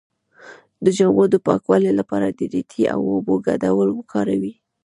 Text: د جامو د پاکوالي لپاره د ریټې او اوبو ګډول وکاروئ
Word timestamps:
د 0.83 0.85
جامو 0.97 1.23
د 1.33 1.35
پاکوالي 1.47 1.91
لپاره 1.99 2.27
د 2.31 2.39
ریټې 2.53 2.83
او 2.93 2.99
اوبو 3.13 3.35
ګډول 3.47 3.87
وکاروئ 3.93 4.53